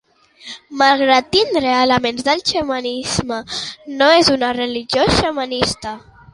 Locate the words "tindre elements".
1.35-2.25